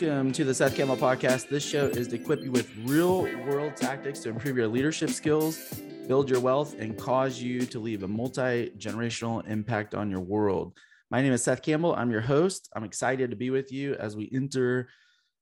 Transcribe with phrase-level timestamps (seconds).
[0.00, 1.48] Welcome to the Seth Campbell podcast.
[1.48, 5.74] This show is to equip you with real world tactics to improve your leadership skills,
[6.06, 10.78] build your wealth, and cause you to leave a multi generational impact on your world.
[11.10, 11.96] My name is Seth Campbell.
[11.96, 12.70] I'm your host.
[12.76, 14.88] I'm excited to be with you as we enter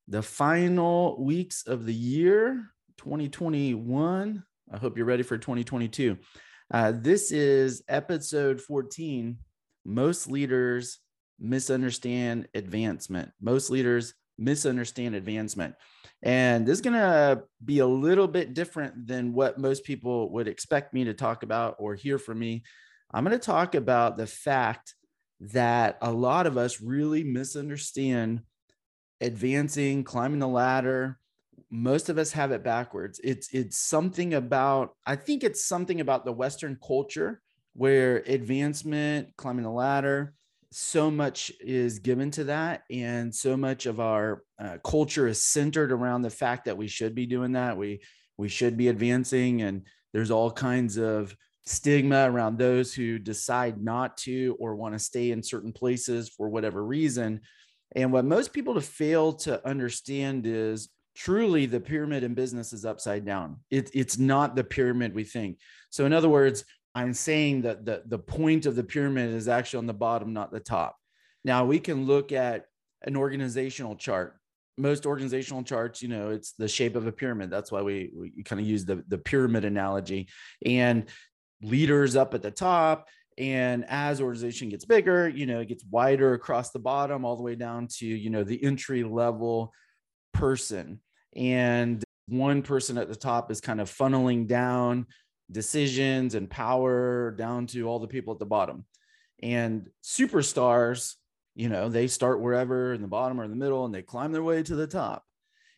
[0.09, 2.65] the final weeks of the year
[2.97, 4.43] 2021.
[4.73, 6.17] I hope you're ready for 2022.
[6.71, 9.39] Uh, this is episode 14.
[9.87, 10.99] Most leaders
[11.41, 13.31] misunderstand advancement.
[13.41, 15.75] Most leaders misunderstand advancement.
[16.23, 20.49] And this is going to be a little bit different than what most people would
[20.49, 22.65] expect me to talk about or hear from me.
[23.13, 24.95] I'm going to talk about the fact
[25.41, 28.43] that a lot of us really misunderstand
[29.21, 31.19] advancing, climbing the ladder.
[31.71, 33.21] Most of us have it backwards.
[33.23, 37.41] It's it's something about I think it's something about the western culture
[37.75, 40.35] where advancement, climbing the ladder,
[40.71, 42.83] so much is given to that.
[42.91, 47.15] And so much of our uh, culture is centered around the fact that we should
[47.15, 47.77] be doing that.
[47.77, 48.01] We
[48.37, 49.63] we should be advancing.
[49.63, 54.99] And there's all kinds of stigma around those who decide not to or want to
[54.99, 57.41] stay in certain places for whatever reason.
[57.95, 60.89] And what most people to fail to understand is
[61.19, 65.59] truly the pyramid in business is upside down it, it's not the pyramid we think
[65.91, 66.65] so in other words
[66.99, 70.51] I'm saying that the, the point of the pyramid is actually on the bottom, not
[70.51, 70.97] the top.
[71.45, 72.65] Now we can look at
[73.03, 74.37] an organizational chart.
[74.77, 77.51] Most organizational charts, you know, it's the shape of a pyramid.
[77.51, 80.29] That's why we, we kind of use the, the pyramid analogy
[80.67, 81.07] and
[81.63, 83.09] leaders up at the top.
[83.37, 87.45] And as organization gets bigger, you know, it gets wider across the bottom, all the
[87.45, 89.73] way down to, you know, the entry level
[90.35, 91.01] person.
[91.37, 95.07] And one person at the top is kind of funneling down
[95.51, 98.85] decisions and power down to all the people at the bottom.
[99.43, 101.15] And superstars,
[101.55, 104.33] you know, they start wherever in the bottom or in the middle and they climb
[104.33, 105.25] their way to the top.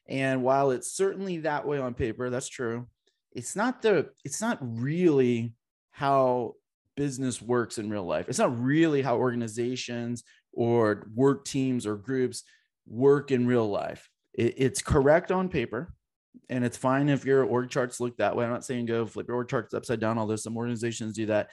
[0.09, 2.89] And while it's certainly that way on paper, that's true.
[3.33, 5.55] It's not the it's not really
[5.93, 6.55] how
[6.97, 8.28] business works in real life.
[8.28, 12.43] It's not really how organizations or work teams or groups
[12.87, 14.10] work in real life.
[14.35, 15.93] It, it's correct on paper
[16.49, 18.45] and it's fine if your org charts look that way.
[18.45, 21.51] I'm not saying go flip your org charts upside down, although some organizations do that.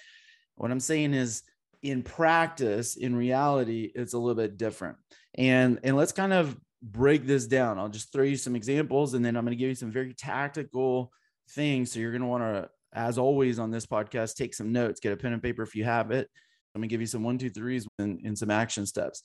[0.56, 1.44] What I'm saying is
[1.84, 4.98] in practice, in reality, it's a little bit different.
[5.36, 7.78] And and let's kind of break this down.
[7.80, 10.14] I'll just throw you some examples and then I'm going to give you some very
[10.14, 11.12] tactical
[11.52, 11.92] things.
[11.92, 15.14] So you're going to want to, as always on this podcast, take some notes, get
[15.14, 16.30] a pen and paper if you have it.
[16.74, 19.24] I'm going to give you some one, two, threes and, and some action steps.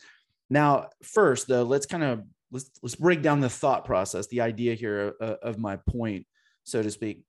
[0.48, 4.74] Now, first, though, let's kind of let's let's break down the thought process, the idea
[4.74, 6.26] here of, of my point,
[6.64, 7.24] so to speak.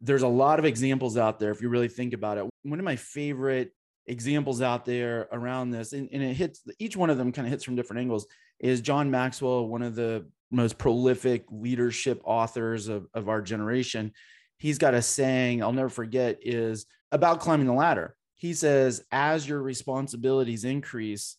[0.00, 2.46] There's a lot of examples out there if you really think about it.
[2.62, 3.72] One of my favorite
[4.06, 7.50] examples out there around this, and, and it hits each one of them kind of
[7.50, 8.26] hits from different angles,
[8.58, 14.12] is John Maxwell, one of the most prolific leadership authors of, of our generation.
[14.56, 18.16] He's got a saying I'll never forget is about climbing the ladder.
[18.36, 21.36] He says, as your responsibilities increase,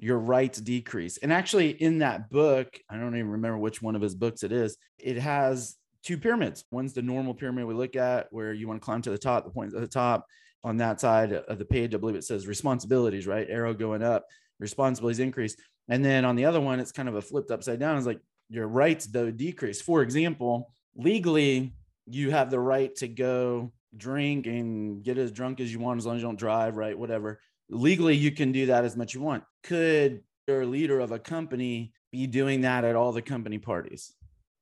[0.00, 1.18] your rights decrease.
[1.18, 4.50] And actually, in that book, I don't even remember which one of his books it
[4.50, 6.64] is, it has two pyramids.
[6.70, 9.44] One's the normal pyramid we look at where you want to climb to the top,
[9.44, 10.26] the point at the top.
[10.62, 13.46] On that side of the page, I believe it says responsibilities, right?
[13.48, 14.26] Arrow going up,
[14.58, 15.56] responsibilities increase.
[15.88, 17.96] And then on the other one, it's kind of a flipped upside down.
[17.96, 19.80] It's like your rights, though, decrease.
[19.80, 21.72] For example, legally,
[22.06, 26.06] you have the right to go drink and get as drunk as you want as
[26.06, 26.98] long as you don't drive, right?
[26.98, 29.44] Whatever legally you can do that as much you want.
[29.62, 34.12] Could your leader of a company be doing that at all the company parties?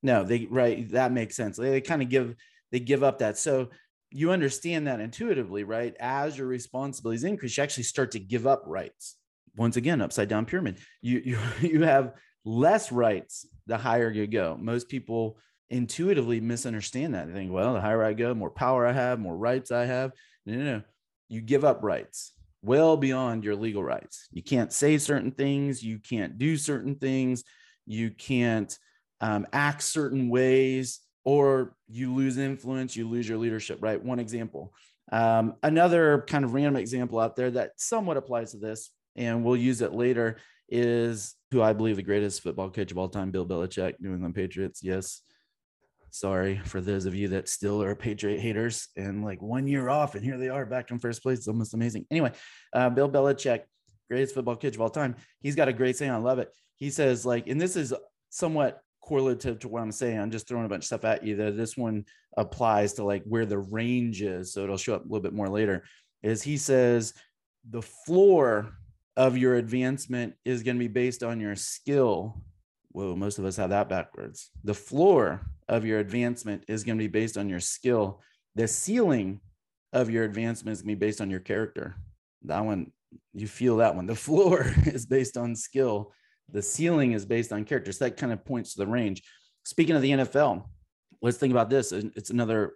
[0.01, 1.57] No they right that makes sense.
[1.57, 2.35] They, they kind of give
[2.71, 3.37] they give up that.
[3.37, 3.69] So
[4.11, 5.95] you understand that intuitively right?
[5.99, 9.15] As your responsibilities increase you actually start to give up rights.
[9.55, 10.77] Once again upside down pyramid.
[11.01, 12.13] You you, you have
[12.45, 14.57] less rights the higher you go.
[14.59, 15.37] Most people
[15.69, 17.27] intuitively misunderstand that.
[17.27, 20.13] They think well the higher i go more power i have more rights i have.
[20.45, 20.81] No no, no.
[21.27, 24.27] you give up rights well beyond your legal rights.
[24.31, 27.43] You can't say certain things, you can't do certain things,
[27.85, 28.77] you can't
[29.21, 34.03] um, act certain ways, or you lose influence, you lose your leadership, right?
[34.03, 34.73] One example.
[35.11, 39.57] Um, another kind of random example out there that somewhat applies to this, and we'll
[39.57, 40.37] use it later,
[40.69, 44.35] is who I believe the greatest football coach of all time, Bill Belichick, New England
[44.35, 44.81] Patriots.
[44.83, 45.21] Yes,
[46.11, 50.15] Sorry for those of you that still are Patriot haters and like one year off,
[50.15, 51.39] and here they are back in first place.
[51.39, 52.05] It's almost amazing.
[52.09, 52.31] Anyway,
[52.73, 53.61] uh, Bill Belichick,
[54.09, 55.15] greatest football coach of all time.
[55.41, 56.11] He's got a great saying.
[56.11, 56.49] I love it.
[56.77, 57.93] He says, like, and this is
[58.29, 60.19] somewhat correlative to what I'm saying.
[60.19, 61.35] I'm just throwing a bunch of stuff at you.
[61.35, 62.05] That this one
[62.37, 65.49] applies to like where the range is, so it'll show up a little bit more
[65.49, 65.83] later.
[66.23, 67.13] is he says
[67.69, 68.73] the floor
[69.17, 72.41] of your advancement is going to be based on your skill.
[72.99, 74.49] Whoa, most of us have that backwards.
[74.65, 78.19] The floor of your advancement is going to be based on your skill.
[78.55, 79.39] The ceiling
[79.93, 81.95] of your advancement is going to be based on your character.
[82.43, 82.91] That one,
[83.33, 84.05] you feel that one.
[84.05, 86.11] The floor is based on skill.
[86.51, 87.93] The ceiling is based on character.
[87.93, 89.23] So that kind of points to the range.
[89.63, 90.65] Speaking of the NFL,
[91.21, 91.93] let's think about this.
[91.93, 92.73] It's another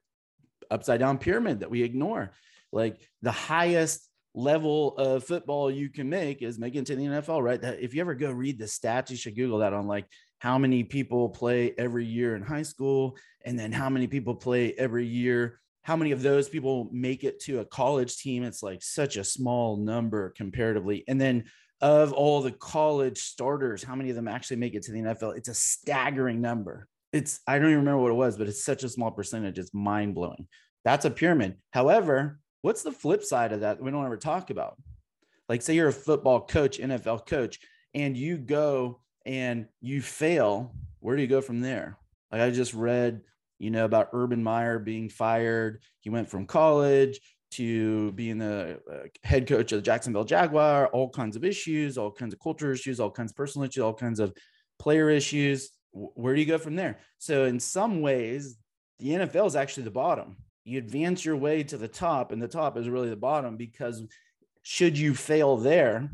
[0.72, 2.32] upside down pyramid that we ignore.
[2.72, 7.44] Like the highest level of football you can make is making it to the NFL,
[7.44, 7.62] right?
[7.62, 10.06] That if you ever go read the stats, you should Google that on like
[10.40, 14.74] how many people play every year in high school, and then how many people play
[14.74, 15.60] every year.
[15.84, 18.44] How many of those people make it to a college team?
[18.44, 21.04] It's like such a small number comparatively.
[21.08, 21.46] And then
[21.82, 25.38] of all the college starters, how many of them actually make it to the NFL?
[25.38, 26.88] It's a staggering number.
[27.12, 29.60] It's, I don't even remember what it was, but it's such a small percentage.
[29.60, 30.48] It's mind blowing.
[30.86, 31.58] That's a pyramid.
[31.72, 34.78] However, What's the flip side of that we don't ever talk about?
[35.50, 37.60] Like, say you're a football coach, NFL coach,
[37.94, 40.74] and you go and you fail.
[41.02, 41.98] Where do you go from there?
[42.32, 43.20] Like, I just read,
[43.60, 45.82] you know, about Urban Meyer being fired.
[46.00, 47.20] He went from college
[47.52, 52.12] to being the uh, head coach of the Jacksonville Jaguar, all kinds of issues, all
[52.12, 54.34] kinds of culture issues, all kinds of personal issues, all kinds of
[54.80, 55.72] player issues.
[55.92, 57.00] Where do you go from there?
[57.18, 58.58] So, in some ways,
[59.00, 62.48] the NFL is actually the bottom you advance your way to the top and the
[62.48, 64.04] top is really the bottom because
[64.62, 66.10] should you fail there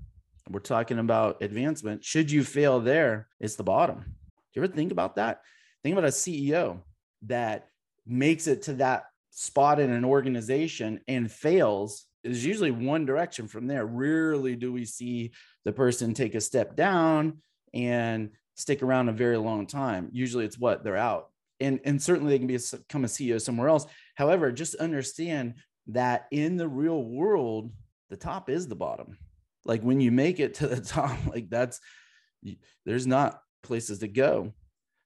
[0.49, 3.99] we're talking about advancement should you fail there it's the bottom.
[3.99, 5.41] Do you ever think about that?
[5.83, 6.79] Think about a ceo
[7.23, 7.67] that
[8.05, 12.05] makes it to that spot in an organization and fails.
[12.23, 13.85] Is usually one direction from there.
[13.85, 15.31] Rarely do we see
[15.63, 17.37] the person take a step down
[17.73, 20.09] and stick around a very long time.
[20.11, 20.83] Usually it's what?
[20.83, 23.85] They're out and and certainly they can be a, become a ceo somewhere else
[24.19, 25.53] However, just understand
[25.87, 27.71] that in the real world,
[28.09, 29.17] the top is the bottom.
[29.63, 31.79] Like when you make it to the top, like that's
[32.85, 34.51] there's not places to go.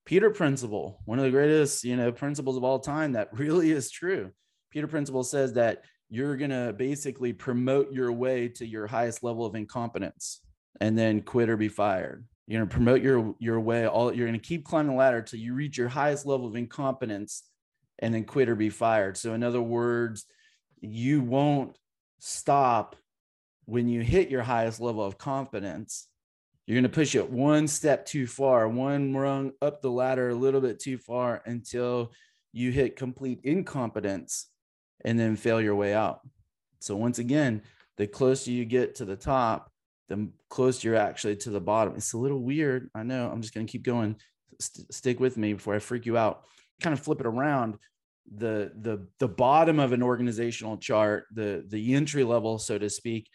[0.05, 3.91] Peter Principle, one of the greatest, you know, principles of all time that really is
[3.91, 4.31] true.
[4.71, 9.45] Peter Principle says that you're going to basically promote your way to your highest level
[9.45, 10.41] of incompetence
[10.81, 12.25] and then quit or be fired.
[12.47, 15.21] You're going to promote your your way all you're going to keep climbing the ladder
[15.21, 17.43] till you reach your highest level of incompetence
[17.99, 19.17] and then quit or be fired.
[19.17, 20.25] So, in other words,
[20.81, 21.77] you won't
[22.19, 22.95] stop
[23.65, 26.07] when you hit your highest level of confidence.
[26.65, 30.35] You're going to push it one step too far, one rung up the ladder a
[30.35, 32.11] little bit too far until
[32.51, 34.49] you hit complete incompetence
[35.03, 36.21] and then fail your way out.
[36.79, 37.61] So, once again,
[37.97, 39.71] the closer you get to the top,
[40.09, 41.95] the closer you're actually to the bottom.
[41.95, 42.89] It's a little weird.
[42.93, 43.29] I know.
[43.29, 44.17] I'm just going to keep going.
[44.59, 46.43] St- stick with me before I freak you out
[46.81, 47.77] kind of flip it around
[48.35, 53.27] the the the bottom of an organizational chart the the entry level so to speak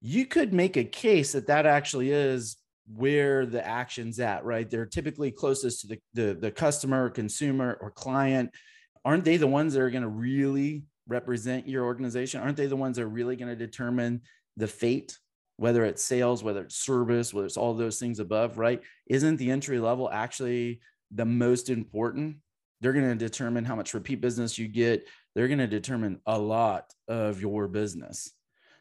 [0.00, 2.56] you could make a case that that actually is
[2.94, 7.90] where the action's at right they're typically closest to the the, the customer consumer or
[7.90, 8.50] client
[9.04, 12.76] aren't they the ones that are going to really represent your organization aren't they the
[12.76, 14.20] ones that are really going to determine
[14.56, 15.18] the fate
[15.56, 19.50] whether it's sales whether it's service whether it's all those things above right isn't the
[19.50, 22.36] entry level actually the most important
[22.82, 25.06] they're going to determine how much repeat business you get.
[25.34, 28.32] They're going to determine a lot of your business.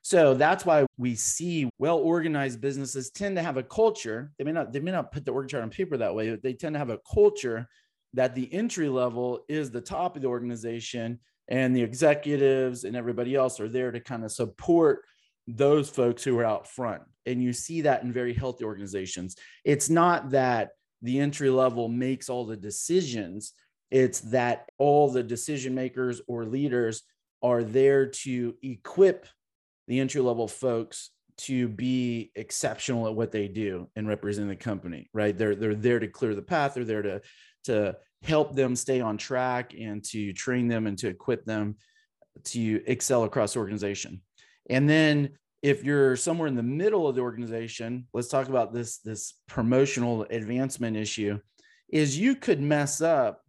[0.02, 4.32] So that's why we see well-organized businesses tend to have a culture.
[4.40, 6.42] They may not they may not put the org chart on paper that way, but
[6.42, 7.68] they tend to have a culture
[8.14, 13.36] that the entry level is the top of the organization and the executives and everybody
[13.36, 15.06] else are there to kind of support
[15.48, 17.02] those folks who are out front.
[17.26, 19.36] And you see that in very healthy organizations.
[19.64, 20.70] It's not that
[21.02, 23.54] the entry level makes all the decisions
[23.92, 27.04] it's that all the decision makers or leaders
[27.44, 29.28] are there to equip
[29.88, 35.10] the entry level folks to be exceptional at what they do and represent the company,
[35.14, 35.38] right?
[35.38, 36.74] They're they're there to clear the path.
[36.74, 37.22] They're there to
[37.66, 41.76] to help them stay on track and to train them and to equip them
[42.46, 44.22] to excel across organization.
[44.72, 48.98] And then if you're somewhere in the middle of the organization, let's talk about this
[49.00, 51.40] this promotional advancement issue
[51.90, 53.44] is you could mess up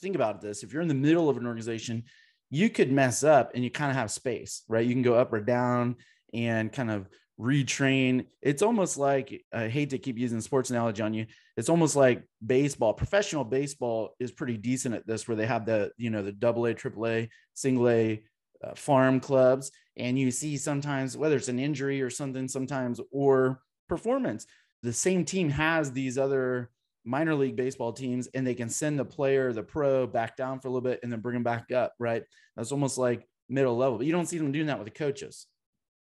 [0.00, 2.02] think about this if you're in the middle of an organization
[2.48, 4.86] you could mess up and you kind of have space right?
[4.86, 5.96] You can go up or down
[6.32, 7.08] and kind of
[7.40, 8.26] retrain.
[8.40, 11.26] It's almost like i hate to keep using sports analogy on you
[11.56, 15.90] it's almost like baseball professional baseball is pretty decent at this where they have the
[15.96, 18.22] you know the double a triple a single a
[18.64, 23.60] uh, farm clubs and you see sometimes whether it's an injury or something sometimes or
[23.88, 24.46] performance
[24.82, 26.70] the same team has these other
[27.06, 30.68] minor league baseball teams and they can send the player, the pro back down for
[30.68, 32.24] a little bit and then bring them back up, right?
[32.56, 33.96] That's almost like middle level.
[33.98, 35.46] But you don't see them doing that with the coaches.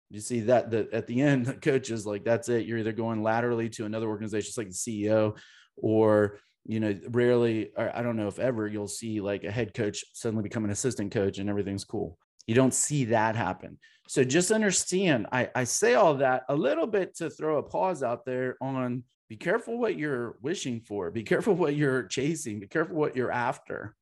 [0.10, 2.66] You see that the, at the end, the coaches like that's it.
[2.66, 5.38] You're either going laterally to another organization, just like the CEO,
[5.78, 10.04] or you know, rarely, I don't know if ever you'll see like a head coach
[10.14, 12.18] suddenly become an assistant coach and everything's cool.
[12.48, 13.78] You don't see that happen.
[14.08, 18.04] So just understand, I, I say all that a little bit to throw a pause
[18.04, 22.68] out there on be careful what you're wishing for, be careful what you're chasing, be
[22.68, 23.96] careful what you're after.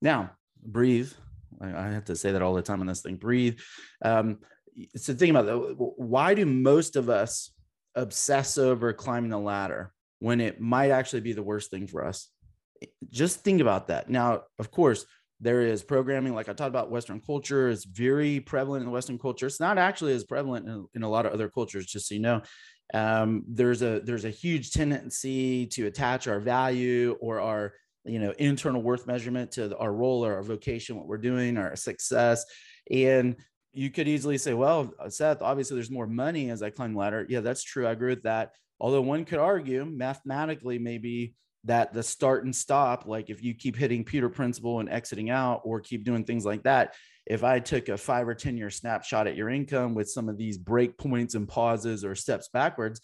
[0.00, 0.30] Now,
[0.64, 1.12] breathe.
[1.60, 3.16] I, I have to say that all the time on this thing.
[3.16, 3.58] Breathe.
[4.04, 4.38] Um,
[4.96, 5.74] so think about that.
[5.96, 7.52] Why do most of us
[7.96, 12.28] obsess over climbing the ladder when it might actually be the worst thing for us?
[13.10, 14.08] Just think about that.
[14.08, 15.04] Now, of course,
[15.40, 19.46] there is programming like i talked about western culture is very prevalent in western culture.
[19.46, 22.20] It's not actually as prevalent in, in a lot of other cultures just so you
[22.20, 22.42] know.
[22.92, 27.72] Um, there's a there's a huge tendency to attach our value or our
[28.04, 31.76] you know internal worth measurement to our role or our vocation what we're doing our
[31.76, 32.44] success.
[32.90, 33.36] And
[33.72, 37.26] you could easily say well seth obviously there's more money as i climb the ladder.
[37.28, 37.86] Yeah that's true.
[37.86, 38.50] I agree with that.
[38.80, 43.76] Although one could argue mathematically maybe that the start and stop like if you keep
[43.76, 46.94] hitting Peter principle and exiting out or keep doing things like that
[47.26, 50.38] if i took a five or ten year snapshot at your income with some of
[50.38, 53.00] these break points and pauses or steps backwards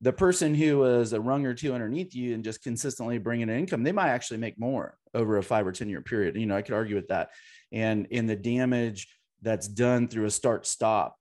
[0.00, 3.58] the person who was a rung or two underneath you and just consistently bringing in
[3.58, 6.36] income, they might actually make more over a five or 10 year period.
[6.36, 7.30] You know, I could argue with that.
[7.72, 9.08] And in the damage
[9.42, 11.16] that's done through a start stop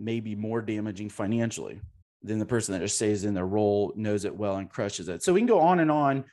[0.00, 1.80] may be more damaging financially
[2.22, 5.22] than the person that just stays in their role, knows it well, and crushes it.
[5.22, 6.24] So we can go on and on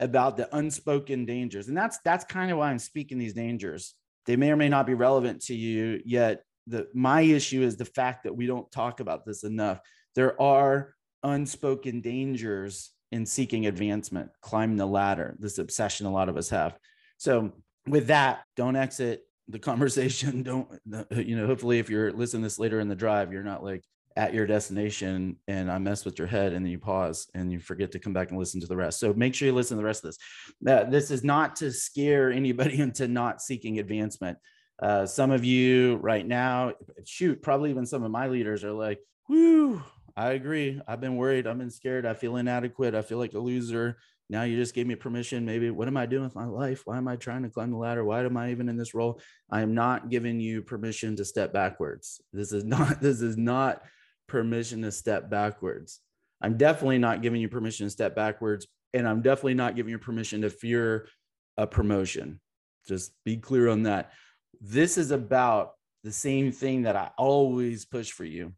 [0.00, 1.68] about the unspoken dangers.
[1.68, 3.94] And that's that's kind of why I'm speaking these dangers.
[4.26, 6.42] They may or may not be relevant to you yet.
[6.66, 9.80] The my issue is the fact that we don't talk about this enough.
[10.14, 16.36] There are unspoken dangers in seeking advancement, climbing the ladder, this obsession a lot of
[16.36, 16.76] us have.
[17.16, 17.52] So,
[17.86, 20.42] with that, don't exit the conversation.
[20.42, 20.68] Don't,
[21.10, 23.84] you know, hopefully, if you're listening this later in the drive, you're not like
[24.18, 27.60] at your destination and I mess with your head and then you pause and you
[27.60, 28.98] forget to come back and listen to the rest.
[28.98, 30.18] So, make sure you listen to the rest of this.
[30.66, 34.36] Uh, this is not to scare anybody into not seeking advancement.
[34.82, 36.72] Uh, some of you right now,
[37.04, 38.98] shoot, probably even some of my leaders are like,
[39.28, 39.82] whoo,
[40.16, 40.80] I agree.
[40.88, 41.46] I've been worried.
[41.46, 42.04] I've been scared.
[42.04, 42.96] I feel inadequate.
[42.96, 43.98] I feel like a loser.
[44.28, 45.46] Now you just gave me permission.
[45.46, 46.82] Maybe what am I doing with my life?
[46.84, 48.04] Why am I trying to climb the ladder?
[48.04, 49.20] Why am I even in this role?
[49.48, 52.20] I am not giving you permission to step backwards.
[52.32, 53.82] This is not, this is not
[54.28, 56.00] permission to step backwards.
[56.40, 58.66] I'm definitely not giving you permission to step backwards.
[58.94, 61.08] And I'm definitely not giving you permission to fear
[61.56, 62.40] a promotion.
[62.86, 64.12] Just be clear on that.
[64.60, 65.72] This is about
[66.04, 68.54] the same thing that I always push for you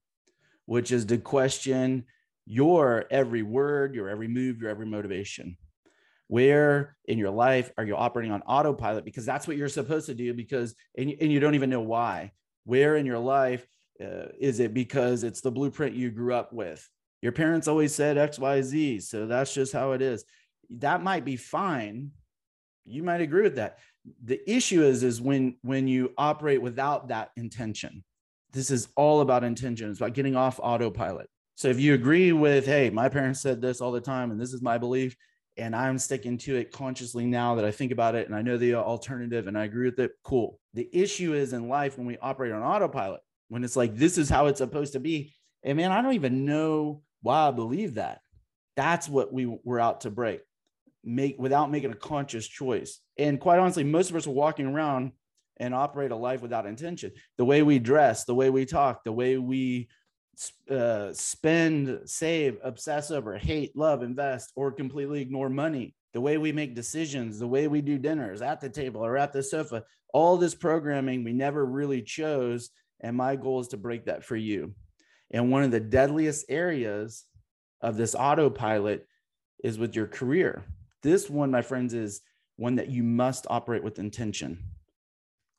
[0.71, 2.05] which is to question
[2.47, 5.57] your every word, your every move, your every motivation.
[6.29, 9.05] Where in your life are you operating on autopilot?
[9.05, 10.33] Because that's what you're supposed to do.
[10.33, 12.31] Because and, and you don't even know why.
[12.67, 13.67] Where in your life
[14.03, 16.89] uh, is it because it's the blueprint you grew up with?
[17.23, 20.25] Your parents always said X, Y, Z, so that's just how it is.
[20.71, 22.13] That might be fine.
[22.87, 23.79] You might agree with that.
[24.25, 28.03] The issue is is when when you operate without that intention
[28.53, 29.91] this is all about intention.
[29.91, 31.29] It's about getting off autopilot.
[31.55, 34.53] So if you agree with, hey, my parents said this all the time, and this
[34.53, 35.15] is my belief,
[35.57, 38.57] and I'm sticking to it consciously now that I think about it and I know
[38.57, 40.59] the alternative and I agree with it, cool.
[40.75, 44.31] The issue is in life when we operate on autopilot, when it's like, this is
[44.31, 45.35] how it's supposed to be.
[45.63, 48.21] And man, I don't even know why I believe that.
[48.77, 50.41] That's what we were out to break,
[51.05, 53.01] make without making a conscious choice.
[53.19, 55.13] And quite honestly, most of us are walking around
[55.59, 57.11] and operate a life without intention.
[57.37, 59.89] The way we dress, the way we talk, the way we
[60.71, 66.53] uh, spend, save, obsess over, hate, love, invest, or completely ignore money, the way we
[66.53, 69.83] make decisions, the way we do dinners at the table or at the sofa,
[70.15, 72.71] all this programming we never really chose.
[73.01, 74.75] And my goal is to break that for you.
[75.31, 77.25] And one of the deadliest areas
[77.81, 79.07] of this autopilot
[79.63, 80.65] is with your career.
[81.03, 82.21] This one, my friends, is
[82.57, 84.59] one that you must operate with intention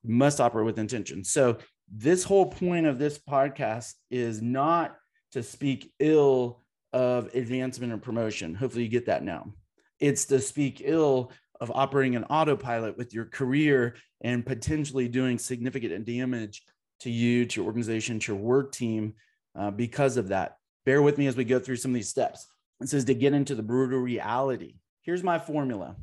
[0.03, 1.23] must operate with intention.
[1.23, 1.57] So,
[1.93, 4.95] this whole point of this podcast is not
[5.33, 8.55] to speak ill of advancement and promotion.
[8.55, 9.53] Hopefully, you get that now.
[9.99, 16.05] It's to speak ill of operating an autopilot with your career and potentially doing significant
[16.05, 16.63] damage
[17.01, 19.13] to you, to your organization, to your work team
[19.57, 20.57] uh, because of that.
[20.85, 22.47] Bear with me as we go through some of these steps.
[22.81, 24.75] It says to get into the brutal reality.
[25.03, 25.95] Here's my formula.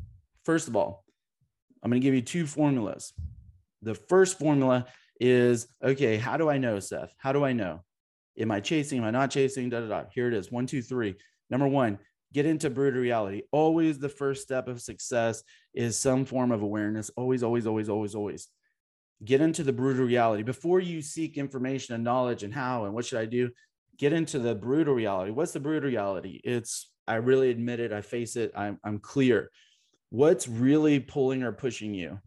[0.45, 1.05] First of all,
[1.83, 3.13] I'm going to give you two formulas.
[3.83, 4.87] The first formula
[5.21, 7.13] is okay, how do I know, Seth?
[7.19, 7.83] How do I know?
[8.39, 8.99] Am I chasing?
[8.99, 9.69] Am I not chasing?
[9.69, 10.05] Da, da, da.
[10.13, 11.17] Here it is one, two, three.
[11.51, 11.99] Number one,
[12.33, 13.43] get into brutal reality.
[13.51, 15.43] Always the first step of success
[15.75, 17.11] is some form of awareness.
[17.17, 18.49] Always, always, always, always, always.
[19.25, 23.05] Get into the brutal reality before you seek information and knowledge and how and what
[23.05, 23.51] should I do.
[23.97, 25.33] Get into the brutal reality.
[25.33, 26.41] What's the brutal reality?
[26.45, 27.93] It's I really admit it.
[27.93, 28.53] I face it.
[28.57, 29.51] I'm I'm clear.
[30.11, 32.21] What's really pulling or pushing you?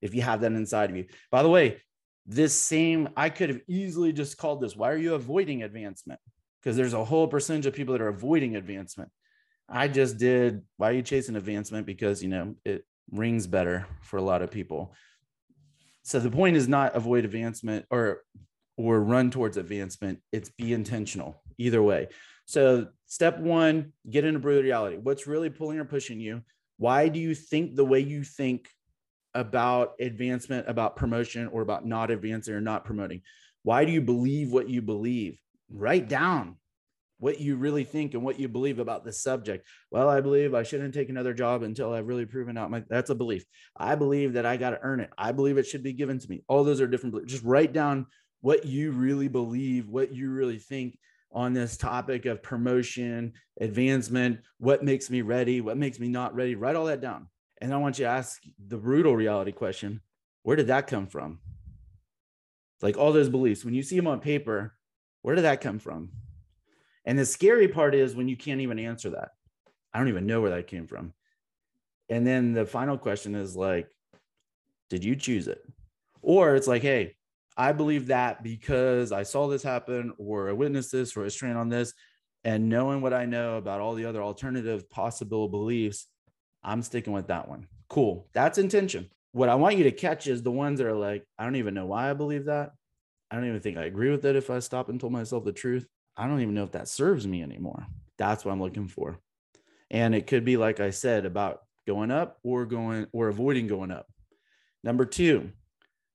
[0.00, 1.06] If you have that inside of you.
[1.32, 1.82] By the way,
[2.24, 4.76] this same I could have easily just called this.
[4.76, 6.20] Why are you avoiding advancement?
[6.62, 9.10] Because there's a whole percentage of people that are avoiding advancement.
[9.68, 10.62] I just did.
[10.76, 11.86] Why are you chasing advancement?
[11.86, 14.94] Because you know it rings better for a lot of people.
[16.08, 18.22] So the point is not avoid advancement or
[18.78, 20.20] or run towards advancement.
[20.32, 22.08] It's be intentional either way.
[22.46, 24.96] So step one, get into brutal reality.
[24.96, 26.40] What's really pulling or pushing you?
[26.78, 28.70] Why do you think the way you think
[29.34, 33.20] about advancement, about promotion, or about not advancing or not promoting?
[33.62, 35.38] Why do you believe what you believe?
[35.70, 36.56] Write down
[37.18, 39.66] what you really think and what you believe about this subject.
[39.90, 43.10] Well, I believe I shouldn't take another job until I've really proven out my that's
[43.10, 43.44] a belief.
[43.76, 45.10] I believe that I got to earn it.
[45.18, 46.42] I believe it should be given to me.
[46.48, 47.26] All those are different.
[47.26, 48.06] Just write down
[48.40, 50.98] what you really believe, what you really think
[51.32, 56.54] on this topic of promotion, advancement, what makes me ready, what makes me not ready.
[56.54, 57.28] Write all that down.
[57.60, 60.00] And I want you to ask the brutal reality question
[60.44, 61.40] where did that come from?
[62.80, 64.74] Like all those beliefs, when you see them on paper,
[65.22, 66.10] where did that come from?
[67.08, 69.30] And the scary part is when you can't even answer that.
[69.94, 71.14] I don't even know where that came from.
[72.10, 73.88] And then the final question is like,
[74.90, 75.62] did you choose it?
[76.20, 77.16] Or it's like, hey,
[77.56, 81.34] I believe that because I saw this happen, or I witnessed this, or I was
[81.34, 81.94] trained on this.
[82.44, 86.08] And knowing what I know about all the other alternative possible beliefs,
[86.62, 87.68] I'm sticking with that one.
[87.88, 88.28] Cool.
[88.34, 89.08] That's intention.
[89.32, 91.72] What I want you to catch is the ones that are like, I don't even
[91.72, 92.72] know why I believe that.
[93.30, 95.52] I don't even think I agree with it if I stop and told myself the
[95.52, 95.86] truth.
[96.18, 97.86] I don't even know if that serves me anymore.
[98.18, 99.18] That's what I'm looking for.
[99.90, 103.90] And it could be, like I said, about going up or going or avoiding going
[103.90, 104.06] up.
[104.84, 105.50] Number two,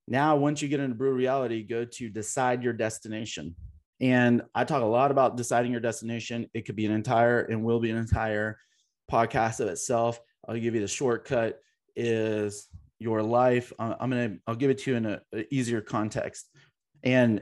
[0.08, 3.56] now once you get into brutal reality, go to decide your destination.
[4.02, 6.50] And I talk a lot about deciding your destination.
[6.54, 8.60] It could be an entire and will be an entire
[9.10, 10.20] podcast of itself.
[10.48, 11.60] I'll give you the shortcut
[11.96, 12.68] is
[13.00, 13.72] your life.
[13.80, 16.50] Uh, I'm gonna I'll give it to you in a, a easier context.
[17.04, 17.42] And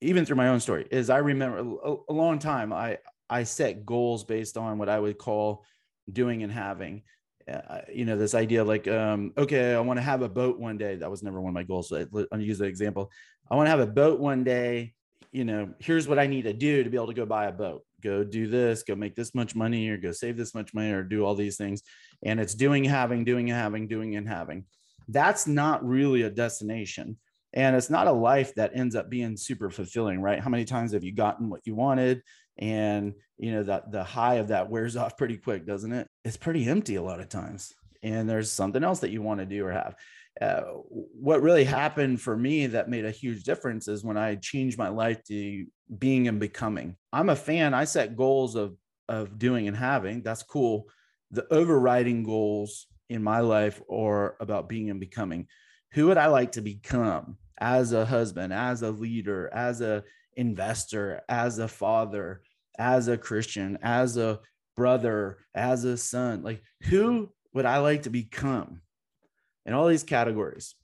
[0.00, 3.84] even through my own story is I remember a, a long time I I set
[3.84, 5.64] goals based on what I would call
[6.10, 7.02] doing and having.
[7.50, 10.78] Uh, you know, this idea like, um, okay, I want to have a boat one
[10.78, 10.96] day.
[10.96, 11.88] That was never one of my goals.
[11.88, 13.10] So I, I'll use the example.
[13.50, 14.94] I want to have a boat one day.
[15.32, 17.52] You know, here's what I need to do to be able to go buy a
[17.52, 17.82] boat.
[18.02, 21.02] Go do this, go make this much money, or go save this much money, or
[21.02, 21.82] do all these things.
[22.24, 24.64] And it's doing, having, doing, having, doing, and having.
[25.08, 27.16] That's not really a destination
[27.56, 30.38] and it's not a life that ends up being super fulfilling right?
[30.38, 32.22] How many times have you gotten what you wanted
[32.58, 36.06] and you know that the high of that wears off pretty quick doesn't it?
[36.24, 37.74] It's pretty empty a lot of times.
[38.02, 39.96] And there's something else that you want to do or have.
[40.40, 44.76] Uh, what really happened for me that made a huge difference is when i changed
[44.76, 45.64] my life to
[45.98, 46.94] being and becoming.
[47.10, 47.72] I'm a fan.
[47.72, 48.76] I set goals of
[49.08, 50.22] of doing and having.
[50.22, 50.88] That's cool.
[51.30, 55.46] The overriding goals in my life are about being and becoming.
[55.92, 61.22] Who would i like to become as a husband, as a leader, as a investor,
[61.28, 62.42] as a father,
[62.78, 64.40] as a Christian, as a
[64.76, 66.42] brother, as a son.
[66.42, 68.82] Like who would I like to become
[69.64, 70.74] in all these categories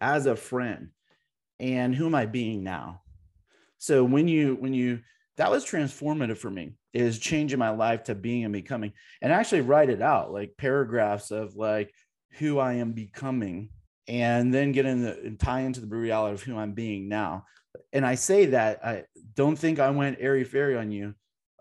[0.00, 0.90] as a friend?
[1.60, 3.02] And who am I being now?
[3.78, 5.00] So when you when you
[5.36, 9.60] that was transformative for me is changing my life to being and becoming and actually
[9.60, 11.92] write it out like paragraphs of like
[12.38, 13.70] who I am becoming
[14.06, 17.44] and then get in the and tie into the reality of who I'm being now.
[17.92, 21.14] And I say that I don't think I went airy fairy on you.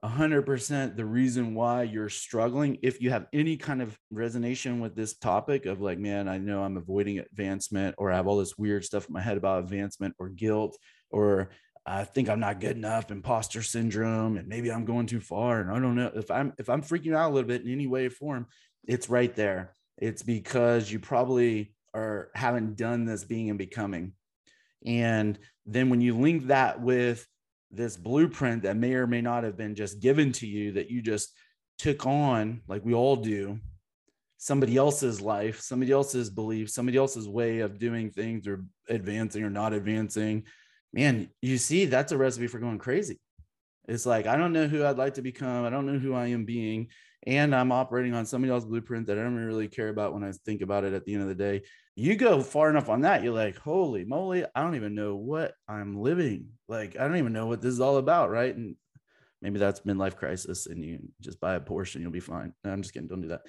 [0.03, 5.15] 100% the reason why you're struggling if you have any kind of resonation with this
[5.15, 8.83] topic of like man i know i'm avoiding advancement or i have all this weird
[8.83, 10.77] stuff in my head about advancement or guilt
[11.09, 11.51] or
[11.85, 15.71] i think i'm not good enough imposter syndrome and maybe i'm going too far and
[15.71, 18.05] i don't know if i'm if i'm freaking out a little bit in any way
[18.05, 18.45] or form
[18.85, 24.13] it's right there it's because you probably or haven't done this being and becoming.
[24.85, 27.25] And then when you link that with
[27.71, 31.01] this blueprint that may or may not have been just given to you that you
[31.01, 31.33] just
[31.77, 33.59] took on, like we all do,
[34.37, 39.49] somebody else's life, somebody else's belief, somebody else's way of doing things or advancing or
[39.49, 40.43] not advancing,
[40.91, 43.19] man, you see, that's a recipe for going crazy.
[43.87, 45.65] It's like, I don't know who I'd like to become.
[45.65, 46.87] I don't know who I am being.
[47.25, 50.31] And I'm operating on somebody else's blueprint that I don't really care about when I
[50.45, 51.63] think about it at the end of the day
[51.95, 55.53] you go far enough on that, you're like, holy moly, I don't even know what
[55.67, 56.47] I'm living.
[56.67, 58.31] Like, I don't even know what this is all about.
[58.31, 58.55] Right.
[58.55, 58.75] And
[59.41, 62.53] maybe that's midlife crisis and you just buy a Porsche and you'll be fine.
[62.63, 63.09] No, I'm just kidding.
[63.09, 63.41] Don't do that.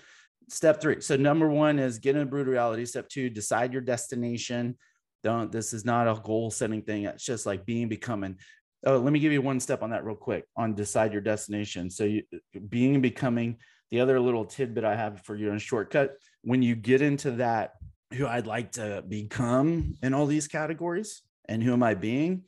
[0.51, 1.01] Step three.
[1.01, 2.85] So, number one is get in a brutal reality.
[2.85, 4.77] Step two, decide your destination.
[5.23, 7.05] Don't, this is not a goal setting thing.
[7.05, 8.37] It's just like being, becoming.
[8.85, 11.89] Oh, let me give you one step on that real quick on decide your destination.
[11.89, 12.25] So, you,
[12.69, 13.57] being becoming,
[13.91, 17.73] the other little tidbit I have for you on shortcut, when you get into that,
[18.15, 22.43] who I'd like to become in all these categories and who am I being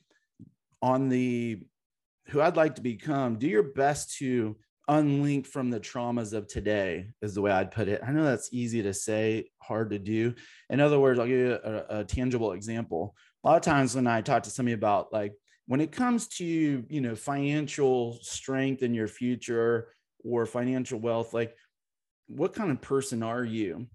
[0.81, 1.61] on the
[2.29, 4.57] who I'd like to become, do your best to
[4.89, 8.01] unlink from the traumas of today is the way I'd put it.
[8.05, 10.33] I know that's easy to say, hard to do.
[10.69, 13.15] In other words, I'll give you a, a tangible example.
[13.43, 15.33] A lot of times when I talk to somebody about like
[15.67, 19.89] when it comes to you know financial strength in your future
[20.23, 21.55] or financial wealth, like
[22.27, 23.87] what kind of person are you?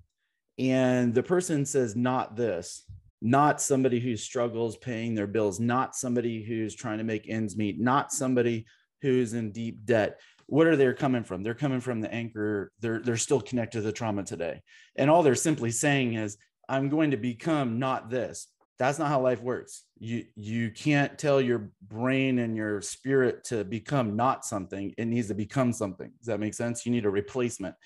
[0.59, 2.85] And the person says, not this
[3.23, 7.81] not somebody who struggles paying their bills, not somebody who's trying to make ends meet,
[7.81, 8.67] not somebody
[9.01, 10.21] who's in deep debt.
[10.47, 11.43] What are they coming from?
[11.45, 12.73] They're coming from the anchor.
[12.81, 14.61] They're they're still connected to the trauma today.
[14.97, 16.37] And all they're simply saying is,
[16.69, 18.49] I'm going to become not this.
[18.79, 19.85] That's not how life works.
[20.01, 24.95] You you can't tell your brain and your spirit to become not something.
[24.99, 26.11] It needs to become something.
[26.19, 26.85] Does that make sense?
[26.85, 27.77] You need a replacement.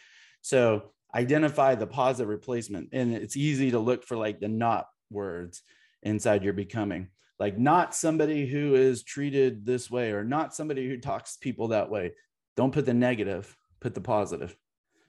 [0.40, 2.90] So identify the positive replacement.
[2.92, 5.62] And it's easy to look for like the not words
[6.03, 7.09] inside your becoming.
[7.38, 11.90] Like not somebody who is treated this way or not somebody who talks people that
[11.90, 12.12] way.
[12.57, 14.57] Don't put the negative put the positive.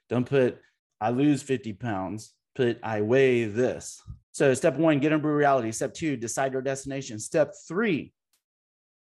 [0.10, 0.60] Don't put
[1.00, 4.02] i lose 50 pounds put i weigh this.
[4.32, 5.72] So step one get into reality.
[5.72, 7.20] Step two decide your destination.
[7.20, 8.14] Step three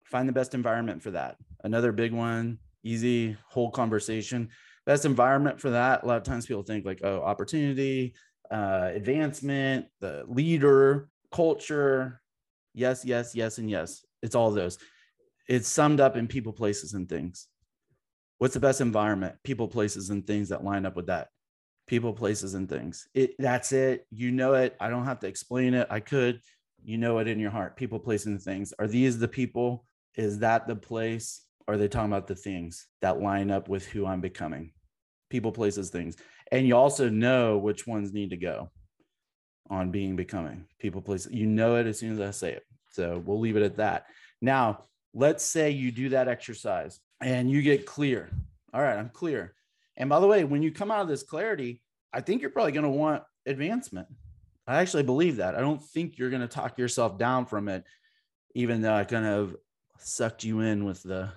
[0.06, 1.36] find the best environment for that.
[1.64, 4.50] Another big one easy whole conversation
[4.86, 8.14] best environment for that a lot of times people think like oh opportunity
[8.52, 12.22] uh, advancement, the leader, culture.
[12.74, 14.06] Yes, yes, yes, and yes.
[14.22, 14.78] It's all those.
[15.48, 17.48] It's summed up in people, places, and things.
[18.38, 19.36] What's the best environment?
[19.44, 21.30] People, places, and things that line up with that.
[21.88, 23.08] People, places, and things.
[23.14, 24.06] It that's it.
[24.12, 24.76] You know it.
[24.80, 25.88] I don't have to explain it.
[25.90, 26.42] I could.
[26.82, 27.76] You know it in your heart.
[27.76, 28.74] People, places, and things.
[28.80, 29.86] Are these the people?
[30.16, 31.42] Is that the place?
[31.70, 34.72] Are they talking about the things that line up with who I'm becoming?
[35.30, 36.18] People, places, things.
[36.52, 38.72] And you also know which ones need to go
[39.70, 40.66] on being becoming.
[40.80, 42.64] People please you know it as soon as i say it.
[42.90, 44.08] So we'll leave it at that.
[44.42, 48.32] Now let's say you do that exercise and you get clear.
[48.74, 49.54] All right i'm clear.
[49.96, 52.72] And by the way when you come out of this clarity i think you're probably
[52.72, 54.08] going to want advancement.
[54.66, 55.54] I actually believe that.
[55.54, 57.84] I don't think you're going to talk yourself down from it
[58.56, 59.56] even though i kind of
[60.00, 61.32] sucked you in with the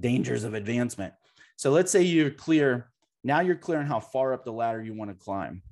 [0.00, 1.14] dangers of advancement
[1.56, 2.90] so let's say you're clear
[3.24, 5.62] now you're clear on how far up the ladder you want to climb.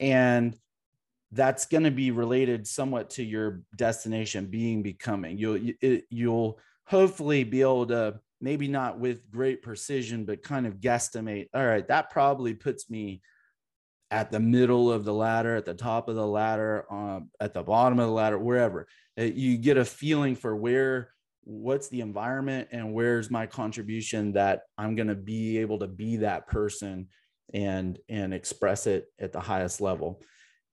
[0.00, 0.56] And
[1.30, 5.38] that's going to be related somewhat to your destination being becoming.
[5.38, 10.80] You'll it, you'll hopefully be able to maybe not with great precision, but kind of
[10.80, 11.48] guesstimate.
[11.54, 13.22] All right, that probably puts me
[14.10, 17.62] at the middle of the ladder, at the top of the ladder, um, at the
[17.62, 18.88] bottom of the ladder, wherever.
[19.18, 21.12] Uh, you get a feeling for where
[21.44, 26.16] what's the environment and where's my contribution that i'm going to be able to be
[26.16, 27.08] that person
[27.52, 30.22] and and express it at the highest level.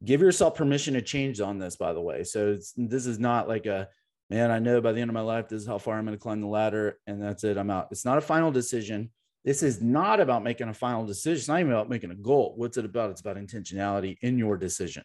[0.04, 2.24] Give yourself permission to change on this by the way.
[2.24, 3.90] So this is not like a
[4.30, 6.16] man i know by the end of my life this is how far i'm going
[6.16, 7.88] to climb the ladder and that's it i'm out.
[7.92, 9.10] It's not a final decision.
[9.44, 11.38] This is not about making a final decision.
[11.38, 12.54] It's not even about making a goal.
[12.58, 13.10] What's it about?
[13.10, 15.04] It's about intentionality in your decision.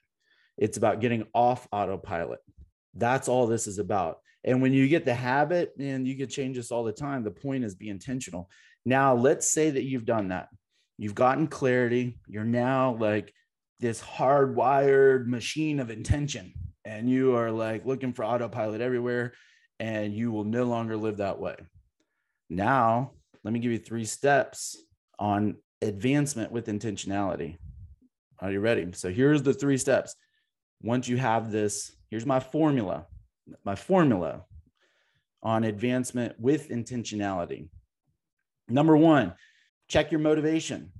[0.58, 2.40] It's about getting off autopilot.
[2.94, 6.56] That's all this is about and when you get the habit, and you can change
[6.56, 8.50] this all the time, the point is be intentional.
[8.84, 10.48] Now, let's say that you've done that.
[10.98, 12.18] You've gotten clarity.
[12.26, 13.32] You're now like
[13.80, 16.52] this hardwired machine of intention,
[16.84, 19.32] and you are like looking for autopilot everywhere,
[19.80, 21.56] and you will no longer live that way.
[22.50, 23.12] Now,
[23.44, 24.76] let me give you three steps
[25.18, 27.56] on advancement with intentionality.
[28.40, 28.86] Are you ready?
[28.92, 30.14] So, here's the three steps.
[30.82, 33.06] Once you have this, here's my formula
[33.64, 34.44] my formula
[35.42, 37.68] on advancement with intentionality.
[38.68, 39.34] Number one,
[39.88, 40.90] check your motivation.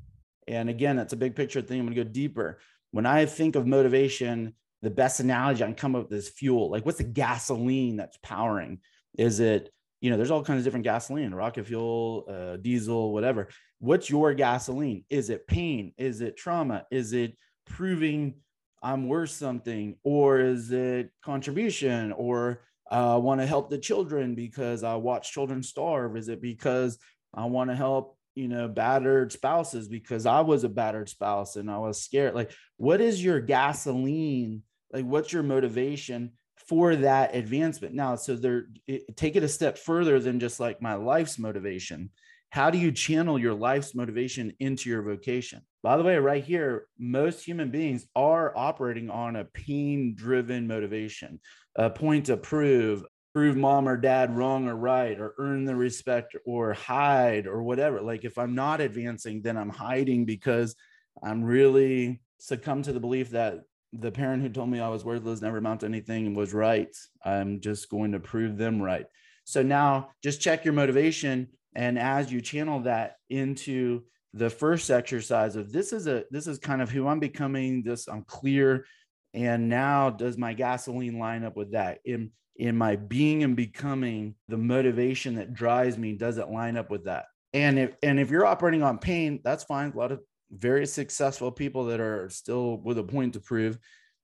[0.47, 1.81] And again, that's a big picture thing.
[1.81, 2.59] I'm going to go deeper.
[2.91, 6.71] When I think of motivation, the best analogy I can come up with is fuel.
[6.71, 8.81] Like, what's the gasoline that's powering?
[9.17, 9.71] Is it,
[10.03, 13.49] you know, there's all kinds of different gasoline, rocket fuel, uh, diesel, whatever.
[13.79, 15.05] What's your gasoline?
[15.09, 15.95] Is it pain?
[15.97, 16.85] Is it trauma?
[16.91, 18.35] Is it proving
[18.85, 24.35] I'm worth something, or is it contribution, or I uh, want to help the children
[24.35, 26.19] because I watch children starve?
[26.19, 26.99] Is it because
[27.33, 31.71] I want to help, you know, battered spouses because I was a battered spouse and
[31.71, 32.35] I was scared?
[32.35, 34.63] Like, what is your gasoline?
[34.93, 36.33] Like, what's your motivation
[36.69, 37.95] for that advancement?
[37.95, 42.11] Now, so there, it, take it a step further than just like my life's motivation.
[42.55, 45.61] How do you channel your life's motivation into your vocation?
[45.83, 51.41] By the way, right here, most human beings are operating on a pain driven motivation,
[51.75, 53.03] a point to prove,
[53.35, 58.01] prove mom or dad wrong or right, or earn the respect or hide or whatever.
[58.01, 60.77] Like if I'm not advancing, then I'm hiding because
[61.25, 63.63] I'm really succumb to the belief that
[63.93, 66.95] the parent who told me I was worthless, never amount to anything was right.
[67.25, 69.07] I'm just going to prove them right.
[69.43, 71.49] So now just check your motivation.
[71.75, 76.59] And as you channel that into the first exercise of this is a this is
[76.59, 78.85] kind of who I'm becoming, this I'm clear.
[79.33, 81.99] And now does my gasoline line up with that?
[82.05, 86.91] In in my being and becoming, the motivation that drives me, does it line up
[86.91, 87.27] with that?
[87.53, 89.93] And if and if you're operating on pain, that's fine.
[89.93, 93.79] A lot of very successful people that are still with a point to prove.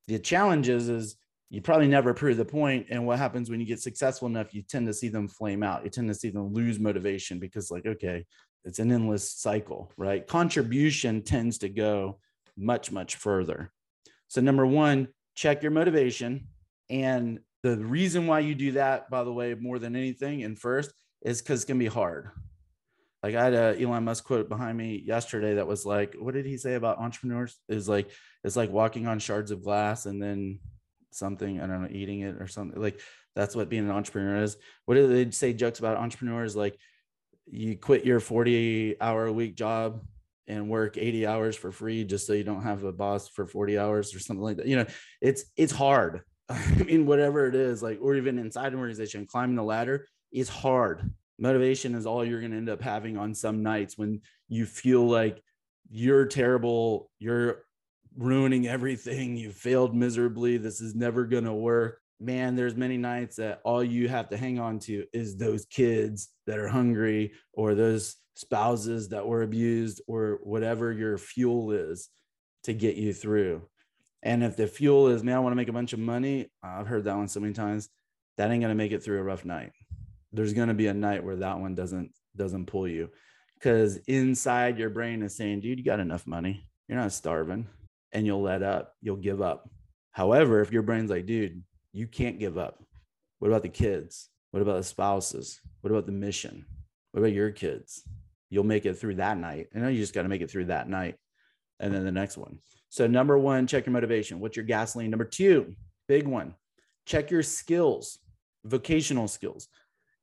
[0.08, 1.16] The challenge is, is
[1.50, 2.86] you probably never prove the point.
[2.90, 5.84] And what happens when you get successful enough, you tend to see them flame out.
[5.84, 8.24] You tend to see them lose motivation because, like, okay,
[8.64, 10.26] it's an endless cycle, right?
[10.26, 12.18] Contribution tends to go
[12.56, 13.72] much, much further.
[14.28, 16.46] So, number one, check your motivation.
[16.88, 20.92] And the reason why you do that, by the way, more than anything, and first,
[21.22, 22.30] is because it's to be hard
[23.22, 26.46] like I had a Elon Musk quote behind me yesterday that was like, what did
[26.46, 27.56] he say about entrepreneurs?
[27.68, 28.10] Is like
[28.44, 30.58] it's like walking on shards of glass and then
[31.10, 32.80] something, I don't know, eating it or something.
[32.80, 33.00] Like
[33.34, 34.56] that's what being an entrepreneur is.
[34.86, 36.56] What do they say jokes about entrepreneurs?
[36.56, 36.78] Like
[37.46, 40.02] you quit your 40 hour a week job
[40.46, 43.78] and work 80 hours for free just so you don't have a boss for 40
[43.78, 44.66] hours or something like that.
[44.66, 44.86] You know,
[45.20, 46.22] it's it's hard.
[46.48, 50.48] I mean, whatever it is, like, or even inside an organization, climbing the ladder is
[50.48, 54.66] hard motivation is all you're going to end up having on some nights when you
[54.66, 55.42] feel like
[55.90, 57.64] you're terrible, you're
[58.20, 62.00] ruining everything, you failed miserably, this is never going to work.
[62.20, 66.28] Man, there's many nights that all you have to hang on to is those kids
[66.46, 72.08] that are hungry or those spouses that were abused or whatever your fuel is
[72.64, 73.62] to get you through.
[74.22, 76.86] And if the fuel is, man, I want to make a bunch of money, I've
[76.86, 77.88] heard that one so many times,
[78.36, 79.72] that ain't going to make it through a rough night
[80.32, 83.10] there's going to be a night where that one doesn't doesn't pull you
[83.54, 87.66] because inside your brain is saying dude you got enough money you're not starving
[88.12, 89.68] and you'll let up you'll give up.
[90.12, 92.82] However if your brain's like dude you can't give up.
[93.38, 94.28] What about the kids?
[94.50, 95.60] What about the spouses?
[95.80, 96.64] What about the mission?
[97.12, 98.02] What about your kids?
[98.48, 99.68] You'll make it through that night.
[99.72, 101.16] And you just got to make it through that night
[101.78, 102.58] and then the next one.
[102.90, 104.40] So number one check your motivation.
[104.40, 105.10] What's your gasoline?
[105.10, 105.74] Number two
[106.08, 106.54] big one
[107.06, 108.18] check your skills
[108.64, 109.68] vocational skills.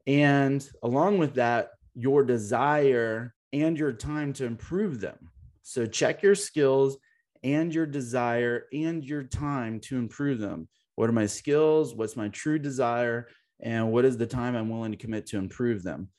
[0.06, 5.32] And along with that, your desire and your time to improve them.
[5.64, 6.98] So check your skills
[7.44, 10.68] and your desire and your time to improve them.
[10.96, 11.96] What are my skills?
[11.96, 13.28] What's my true desire?
[13.60, 16.10] And what is the time I'm willing to commit to improve them?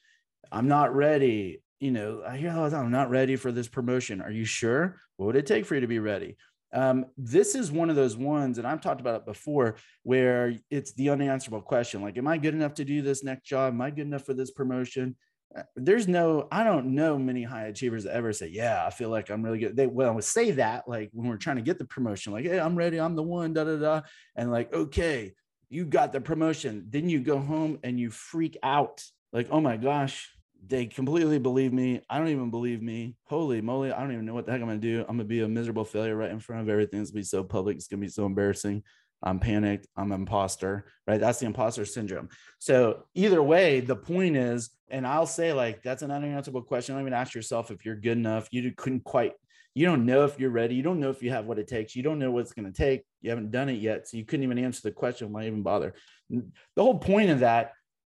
[0.50, 1.62] I'm not ready.
[1.81, 4.20] You know, I hear all the time, I'm not ready for this promotion.
[4.20, 5.00] Are you sure?
[5.16, 6.37] What would it take for you to be ready?
[6.72, 10.92] um, this is one of those ones, and I've talked about it before, where it's
[10.92, 13.72] the unanswerable question like, am I good enough to do this next job?
[13.72, 15.16] Am I good enough for this promotion?
[15.56, 19.08] Uh, there's no, I don't know many high achievers that ever say, Yeah, I feel
[19.08, 19.76] like I'm really good.
[19.76, 22.76] They well say that like when we're trying to get the promotion, like, Hey, I'm
[22.76, 24.00] ready, I'm the one, da da da.
[24.37, 25.32] And like, okay,
[25.70, 26.87] you got the promotion.
[26.88, 30.30] Then you go home and you freak out, like, oh my gosh,
[30.66, 32.02] they completely believe me.
[32.11, 33.16] I don't even believe me.
[33.24, 35.00] Holy moly, I don't even know what the heck I'm gonna do.
[35.00, 37.00] I'm gonna be a miserable failure right in front of everything.
[37.00, 37.76] It's gonna be so public.
[37.76, 38.82] It's gonna be so embarrassing.
[39.22, 39.87] I'm panicked.
[39.96, 41.20] I'm an imposter, right?
[41.20, 42.28] That's the imposter syndrome.
[42.59, 46.94] So either way, the point is, and I'll say like that's an unanswerable question.
[46.94, 48.48] Don't even ask yourself if you're good enough.
[48.52, 49.33] You couldn't quite.
[49.74, 50.74] You don't know if you're ready.
[50.74, 51.94] You don't know if you have what it takes.
[51.94, 53.02] You don't know what's going to take.
[53.20, 55.33] You haven't done it yet, so you couldn't even answer the question.
[55.33, 55.94] Why even bother?
[56.31, 56.42] The
[56.76, 57.72] whole point of that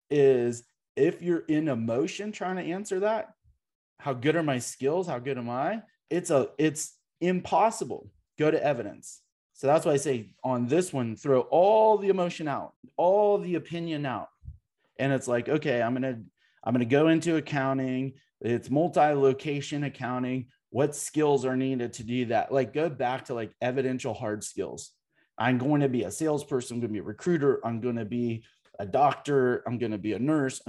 [0.09, 0.63] is
[0.95, 3.29] if you're in emotion trying to answer that,
[3.99, 5.07] how good are my skills?
[5.07, 5.81] How good am I?
[6.09, 8.09] It's a it's impossible.
[8.37, 9.21] Go to evidence.
[9.55, 13.55] So that's why I say on this one, throw all the emotion out, all the
[13.55, 14.27] opinion out.
[14.99, 16.19] And it's like, okay, I'm gonna
[16.63, 18.13] I'm gonna go into accounting.
[18.41, 20.47] It's multi-location accounting.
[20.71, 22.51] What skills are needed to do that?
[22.51, 24.91] Like go back to like evidential hard skills.
[25.37, 28.43] I'm going to be a salesperson, I'm to be a recruiter, I'm to be
[28.79, 30.61] a doctor, I'm to be a nurse,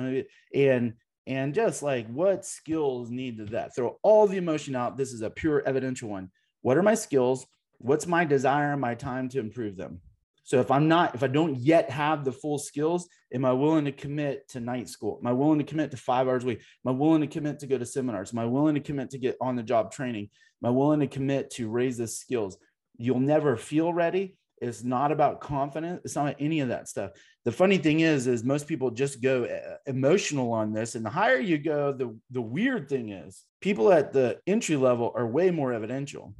[0.54, 0.94] and
[1.26, 4.96] and just like what skills need to that throw all the emotion out.
[4.96, 6.30] This is a pure evidential one.
[6.62, 7.46] What are my skills?
[7.78, 10.00] What's my desire and my time to improve them?
[10.44, 13.84] So if I'm not, if I don't yet have the full skills, am I willing
[13.86, 15.18] to commit to night school?
[15.20, 16.60] Am I willing to commit to five hours a week?
[16.86, 18.32] Am I willing to commit to go to seminars?
[18.32, 20.30] Am I willing to commit to get on the job training?
[20.62, 22.58] Am I willing to commit to raise the skills?
[22.96, 26.00] You'll never feel ready It's not about confidence.
[26.04, 27.10] It's not any of that stuff.
[27.44, 30.94] The funny thing is, is most people just go uh, emotional on this.
[30.94, 35.12] And the higher you go, the, the weird thing is people at the entry level
[35.14, 36.34] are way more evidential.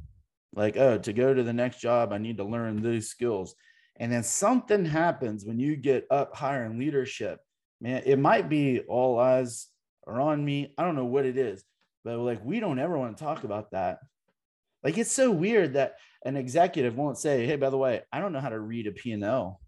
[0.57, 3.53] Like, oh, to go to the next job, I need to learn these skills.
[3.97, 7.39] And then something happens when you get up higher in leadership.
[7.79, 9.67] Man, it might be all eyes
[10.07, 10.73] are on me.
[10.75, 11.63] I don't know what it is,
[12.03, 13.99] but like we don't ever want to talk about that.
[14.83, 18.33] Like it's so weird that an executive won't say, "Hey, by the way, I don't
[18.33, 19.61] know how to read a P&L.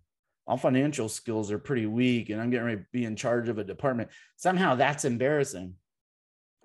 [0.48, 3.60] All financial skills are pretty weak, and I'm getting ready to be in charge of
[3.60, 5.76] a department." Somehow that's embarrassing.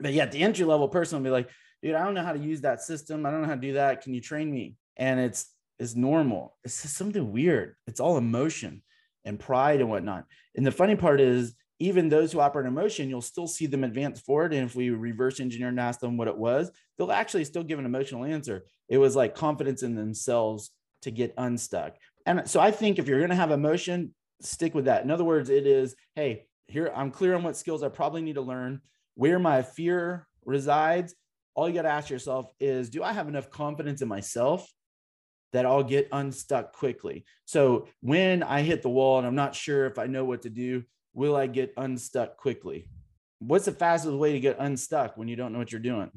[0.01, 1.51] But yet the entry level person will be like,
[1.85, 3.25] "Dude, I don't know how to use that system.
[3.25, 4.03] I don't know how to do that.
[4.03, 6.57] Can you train me?" And it's it's normal.
[6.65, 7.77] It's just something weird.
[7.87, 8.83] It's all emotion
[9.25, 10.25] and pride and whatnot.
[10.57, 14.21] And the funny part is even those who operate emotion, you'll still see them advance
[14.21, 14.55] forward.
[14.55, 17.79] And if we reverse engineer and ask them what it was, they'll actually still give
[17.79, 18.65] an emotional answer.
[18.89, 20.71] It was like confidence in themselves
[21.03, 21.97] to get unstuck.
[22.27, 25.03] And so I think if you're going to have emotion, stick with that.
[25.03, 28.37] In other words, it is, hey, here I'm clear on what skills I probably need
[28.37, 28.81] to learn,
[29.15, 31.15] where my fear resides.
[31.55, 34.69] All you got to ask yourself is, do I have enough confidence in myself
[35.53, 37.25] that I'll get unstuck quickly?
[37.45, 40.51] So when I hit the wall and I'm not sure if I know what to
[40.51, 42.89] do, will I get unstuck quickly?
[43.39, 46.11] What's the fastest way to get unstuck when you don't know what you're doing?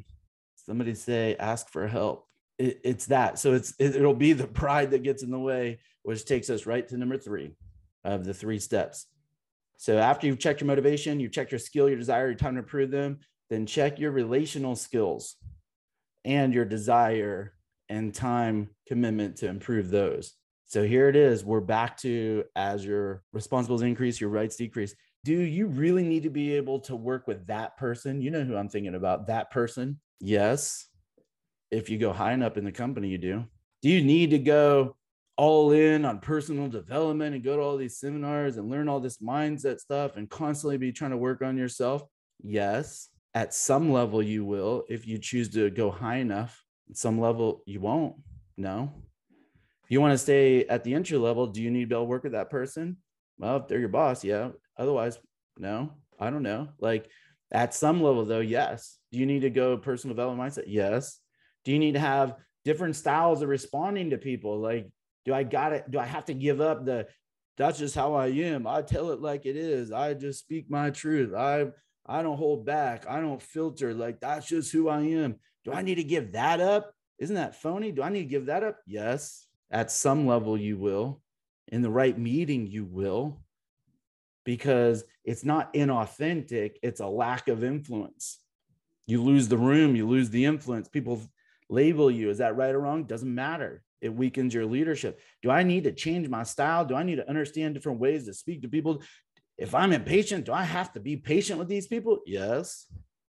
[0.55, 2.25] Somebody say, ask for help.
[2.57, 3.37] It, it's that.
[3.37, 6.65] So it's it, it'll be the pride that gets in the way, which takes us
[6.65, 7.55] right to number three
[8.03, 9.05] of the three steps.
[9.77, 12.59] So after you've checked your motivation, you've checked your skill, your desire, your time to
[12.59, 15.35] improve them, then check your relational skills
[16.25, 17.53] and your desire
[17.89, 20.33] and time commitment to improve those.
[20.65, 21.45] So here it is.
[21.45, 24.93] We're back to as your responsibilities increase, your rights decrease.
[25.23, 28.21] Do you really need to be able to work with that person?
[28.21, 29.99] You know who I'm thinking about, that person.
[30.19, 30.87] Yes.
[31.71, 33.45] If you go high enough in the company, you do.
[33.81, 34.97] Do you need to go
[35.37, 39.19] all in on personal development and go to all these seminars and learn all this
[39.19, 42.03] mindset stuff and constantly be trying to work on yourself?
[42.43, 43.09] Yes.
[43.37, 46.65] At some level, you will if you choose to go high enough.
[46.89, 48.15] At some level, you won't.
[48.57, 48.91] No,
[49.83, 52.05] if you want to stay at the entry level, do you need to be able
[52.05, 52.97] to work with that person?
[53.37, 54.49] Well, if they're your boss, yeah.
[54.75, 55.19] Otherwise,
[55.59, 55.91] no.
[56.19, 56.69] I don't know.
[56.79, 57.11] Like
[57.51, 58.97] at some level, though, yes.
[59.11, 60.63] Do you need to go personal development mindset?
[60.65, 61.19] Yes.
[61.63, 64.59] Do you need to have different styles of responding to people?
[64.59, 64.89] Like,
[65.25, 65.91] do I got it?
[65.91, 67.05] Do I have to give up the
[67.55, 68.67] that's just how I am.
[68.67, 69.91] I tell it like it is.
[69.91, 71.33] I just speak my truth.
[71.33, 71.67] I
[72.07, 73.05] I don't hold back.
[73.07, 73.93] I don't filter.
[73.93, 75.35] Like that's just who I am.
[75.65, 76.93] Do I need to give that up?
[77.19, 77.91] Isn't that phony?
[77.91, 78.77] Do I need to give that up?
[78.85, 79.47] Yes.
[79.69, 81.21] At some level, you will.
[81.69, 83.41] In the right meeting, you will,
[84.45, 88.39] because it's not inauthentic, it's a lack of influence.
[89.05, 90.87] You lose the room, you lose the influence.
[90.87, 91.21] People
[91.69, 92.29] label you.
[92.29, 93.03] Is that right or wrong?
[93.03, 93.83] Doesn't matter.
[93.99, 95.19] It weakens your leadership.
[95.41, 96.85] Do I need to change my style?
[96.85, 99.01] Do I need to understand different ways to speak to people?
[99.57, 102.19] If I'm impatient, do I have to be patient with these people?
[102.25, 102.85] Yes.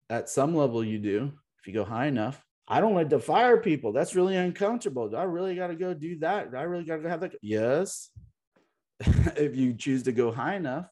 [0.09, 1.31] At some level, you do.
[1.59, 3.93] If you go high enough, I don't like to fire people.
[3.93, 5.09] That's really uncomfortable.
[5.09, 6.51] Do I really got to go do that?
[6.51, 7.35] Do I really got to have that?
[7.41, 8.09] Yes.
[8.99, 10.87] if you choose to go high enough.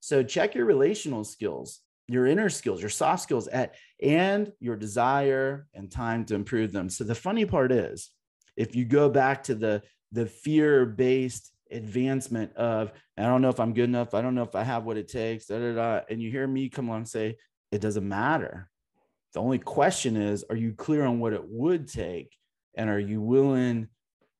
[0.00, 5.66] So check your relational skills, your inner skills, your soft skills at and your desire
[5.74, 6.88] and time to improve them.
[6.88, 8.10] So the funny part is
[8.56, 13.74] if you go back to the the fear-based advancement of I don't know if I'm
[13.74, 16.20] good enough, I don't know if I have what it takes, da, da, da, and
[16.20, 17.36] you hear me come along and say,
[17.70, 18.70] it doesn't matter
[19.32, 22.36] the only question is, are you clear on what it would take?
[22.74, 23.88] And are you willing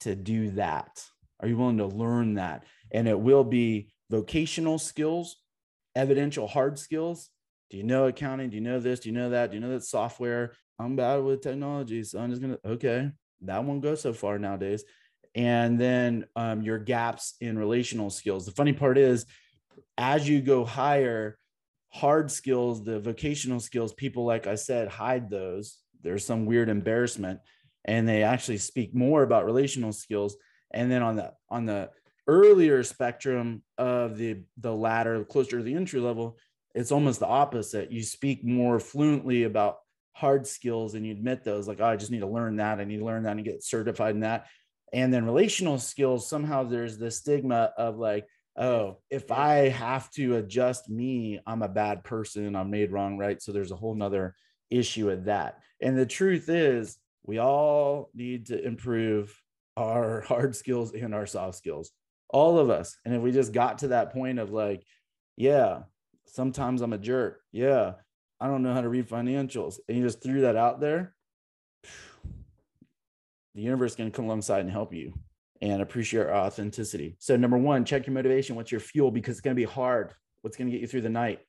[0.01, 1.05] to do that?
[1.41, 2.65] Are you willing to learn that?
[2.91, 5.37] And it will be vocational skills,
[5.95, 7.31] evidential hard skills.
[7.71, 8.51] Do you know accounting?
[8.51, 9.01] Do you know this?
[9.01, 9.51] Do you know that?
[9.51, 10.55] Do you know that software?
[10.79, 12.03] I'm bad with technology.
[12.03, 13.11] So I'm just to, okay,
[13.43, 14.83] that won't go so far nowadays.
[15.35, 18.47] And then um, your gaps in relational skills.
[18.47, 19.27] The funny part is,
[19.97, 21.39] as you go higher,
[21.91, 25.79] hard skills, the vocational skills, people, like I said, hide those.
[26.03, 27.41] There's some weird embarrassment,
[27.85, 30.37] and they actually speak more about relational skills.
[30.73, 31.91] And then on the on the
[32.27, 36.39] earlier spectrum of the the ladder, closer to the entry level,
[36.75, 37.93] it's almost the opposite.
[37.93, 39.79] You speak more fluently about
[40.13, 42.79] hard skills and you admit those, like, oh, I just need to learn that.
[42.79, 44.47] I need to learn that and get certified in that.
[44.93, 48.27] And then relational skills, somehow there's the stigma of like,
[48.57, 52.57] oh, if I have to adjust me, I'm a bad person.
[52.57, 53.41] I'm made wrong, right?
[53.41, 54.35] So there's a whole nother
[54.71, 55.61] issue with that.
[55.81, 59.41] And the truth is, we all need to improve
[59.77, 61.93] our hard skills and our soft skills,
[62.29, 62.97] all of us.
[63.05, 64.85] And if we just got to that point of like,
[65.37, 65.83] yeah,
[66.27, 67.41] sometimes I'm a jerk.
[67.53, 67.95] Yeah,
[68.41, 69.79] I don't know how to read financials.
[69.89, 71.15] And you just threw that out there,
[73.55, 75.13] the universe is going to come alongside and help you
[75.61, 77.17] and appreciate our authenticity.
[77.19, 78.57] So, number one, check your motivation.
[78.57, 79.11] What's your fuel?
[79.11, 80.15] Because it's going to be hard.
[80.43, 81.41] What's going to get you through the night?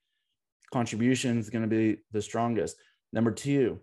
[0.72, 2.78] Contribution is going to be the strongest.
[3.14, 3.80] Number two,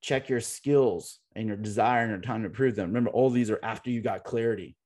[0.00, 2.88] check your skills and your desire and your time to improve them.
[2.88, 4.76] Remember, all these are after you got clarity.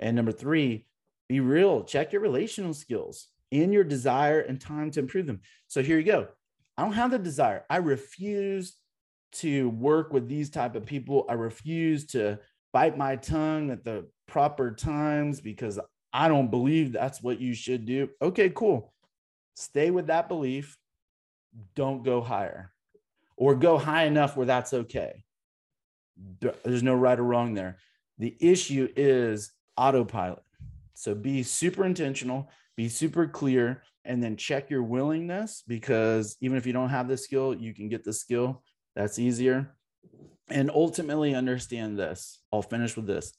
[0.00, 0.86] And number three,
[1.28, 1.84] be real.
[1.84, 5.40] Check your relational skills in your desire and time to improve them.
[5.68, 6.28] So here you go.
[6.76, 7.64] I don't have the desire.
[7.70, 8.76] I refuse
[9.34, 11.26] to work with these type of people.
[11.28, 12.38] I refuse to
[12.72, 15.78] bite my tongue at the proper times because
[16.12, 18.08] I don't believe that's what you should do.
[18.22, 18.92] Okay, cool.
[19.54, 20.76] Stay with that belief.
[21.74, 22.72] Don't go higher
[23.36, 25.24] or go high enough where that's okay.
[26.40, 27.78] There's no right or wrong there.
[28.18, 30.42] The issue is autopilot.
[30.94, 36.66] So be super intentional, be super clear, and then check your willingness because even if
[36.66, 38.62] you don't have the skill, you can get the skill.
[38.94, 39.74] That's easier.
[40.48, 42.40] And ultimately, understand this.
[42.52, 43.32] I'll finish with this.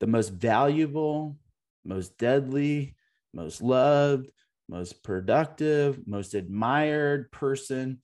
[0.00, 1.36] The most valuable,
[1.84, 2.96] most deadly,
[3.32, 4.28] most loved,
[4.68, 8.02] most productive, most admired person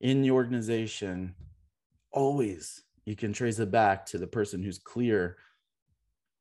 [0.00, 1.34] in the organization,
[2.10, 5.36] always you can trace it back to the person who's clear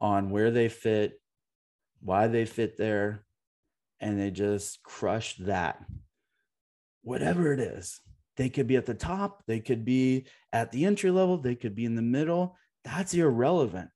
[0.01, 1.21] on where they fit,
[2.01, 3.23] why they fit there,
[3.99, 5.83] and they just crush that.
[7.03, 8.01] Whatever it is,
[8.37, 11.75] they could be at the top, they could be at the entry level, they could
[11.75, 12.57] be in the middle.
[12.83, 13.89] That's irrelevant.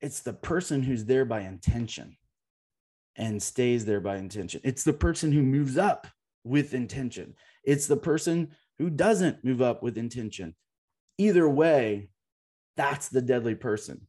[0.00, 2.16] It's the person who's there by intention
[3.16, 4.60] and stays there by intention.
[4.62, 6.06] It's the person who moves up
[6.44, 7.34] with intention.
[7.64, 10.54] It's the person who doesn't move up with intention.
[11.18, 12.10] Either way,
[12.76, 14.06] that's the deadly person.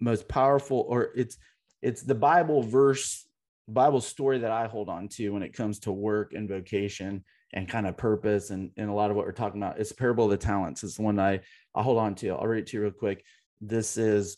[0.00, 1.36] Most powerful, or it's
[1.82, 3.26] it's the Bible verse,
[3.68, 7.24] Bible story that I hold on to when it comes to work and vocation
[7.56, 9.80] and kind of purpose and, and a lot of what we're talking about.
[9.80, 10.84] It's parable of the talents.
[10.84, 11.40] It's the one I
[11.74, 12.28] I hold on to.
[12.30, 13.24] I'll read it to you real quick.
[13.60, 14.36] This is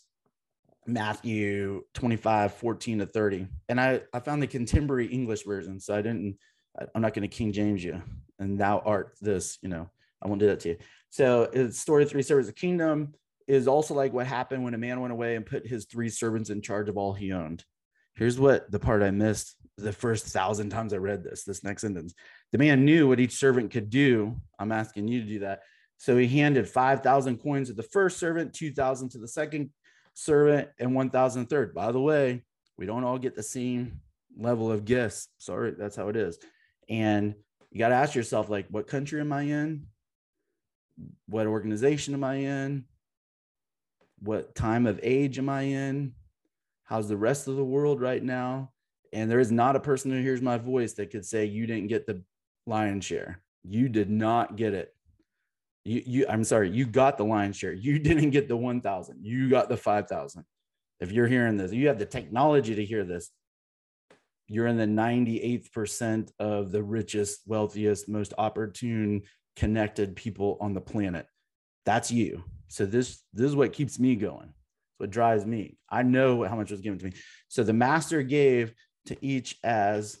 [0.87, 3.47] Matthew 25, 14 to 30.
[3.67, 5.79] And I, I found the contemporary English version.
[5.79, 6.37] So I didn't,
[6.95, 8.01] I'm not going to King James you
[8.39, 9.89] and thou art this, you know,
[10.21, 10.77] I won't do that to you.
[11.09, 12.47] So it's story three servants.
[12.47, 13.13] The kingdom
[13.47, 16.49] is also like what happened when a man went away and put his three servants
[16.49, 17.63] in charge of all he owned.
[18.15, 21.81] Here's what the part I missed the first thousand times I read this, this next
[21.81, 22.13] sentence.
[22.51, 24.35] The man knew what each servant could do.
[24.57, 25.61] I'm asking you to do that.
[25.97, 29.69] So he handed 5,000 coins to the first servant, 2,000 to the second
[30.13, 31.73] servant, and 1,000 third.
[31.73, 32.43] By the way,
[32.77, 33.99] we don't all get the same
[34.37, 35.27] level of gifts.
[35.37, 36.39] Sorry, that's how it is.
[36.87, 37.35] And
[37.71, 39.85] you got to ask yourself like what country am i in
[41.27, 42.83] what organization am i in
[44.21, 46.13] what time of age am i in
[46.83, 48.71] how's the rest of the world right now
[49.13, 51.87] and there is not a person who hears my voice that could say you didn't
[51.87, 52.21] get the
[52.65, 54.93] lion's share you did not get it
[55.85, 59.49] you, you i'm sorry you got the lion's share you didn't get the 1000 you
[59.49, 60.45] got the 5000
[60.99, 63.31] if you're hearing this you have the technology to hear this
[64.49, 69.21] you're in the 98th percent of the richest, wealthiest, most opportune,
[69.55, 71.27] connected people on the planet.
[71.85, 72.43] That's you.
[72.67, 74.47] So this this is what keeps me going.
[74.47, 75.77] It's what drives me.
[75.89, 77.13] I know how much was given to me.
[77.47, 78.73] So the master gave
[79.05, 80.17] to each as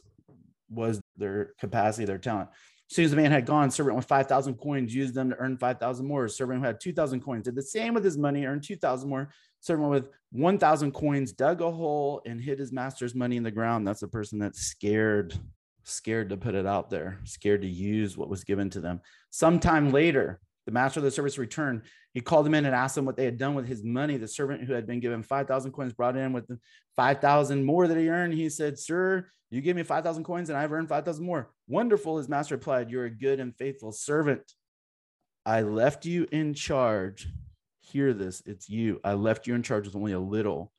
[0.69, 2.49] was their capacity, their talent.
[2.89, 5.57] As soon as the man had gone, servant with 5,000 coins used them to earn
[5.57, 6.27] 5,000 more.
[6.27, 9.29] Servant who had 2,000 coins did the same with his money, earned 2,000 more.
[9.59, 13.85] Servant with 1,000 coins dug a hole and hid his master's money in the ground.
[13.85, 15.37] That's a person that's scared,
[15.83, 19.01] scared to put it out there, scared to use what was given to them.
[19.29, 20.39] Sometime later,
[20.69, 21.81] the master of the service returned.
[22.13, 24.17] He called them in and asked them what they had done with his money.
[24.17, 26.47] The servant who had been given 5,000 coins brought in with
[26.95, 28.35] 5,000 more that he earned.
[28.35, 31.49] He said, Sir, you gave me 5,000 coins and I've earned 5,000 more.
[31.67, 32.17] Wonderful.
[32.17, 34.53] His master replied, You're a good and faithful servant.
[35.43, 37.27] I left you in charge.
[37.81, 38.43] Hear this.
[38.45, 38.99] It's you.
[39.03, 40.71] I left you in charge with only a little,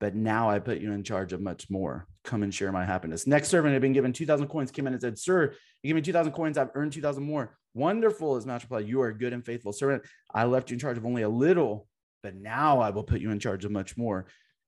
[0.00, 2.08] but now I put you in charge of much more.
[2.28, 3.26] Come and share my happiness.
[3.26, 6.02] Next servant had been given 2,000 coins, came in and said, Sir, you give me
[6.02, 6.58] 2,000 coins.
[6.58, 7.56] I've earned 2,000 more.
[7.72, 8.34] Wonderful.
[8.34, 10.02] His master replied, You are a good and faithful servant.
[10.34, 11.88] I left you in charge of only a little,
[12.22, 14.26] but now I will put you in charge of much more.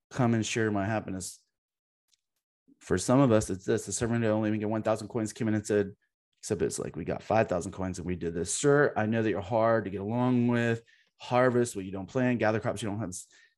[0.09, 1.37] Come and share my happiness.
[2.79, 5.53] For some of us, it's this the servant who only get 1,000 coins came in
[5.53, 5.91] and said,
[6.39, 8.51] Except it's like we got 5,000 coins and we did this.
[8.51, 10.81] Sir, I know that you're hard to get along with,
[11.17, 13.13] harvest what you don't plant, gather crops you don't have